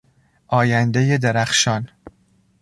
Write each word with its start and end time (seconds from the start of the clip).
آیندهی 0.47 1.17
درخشان 1.17 1.89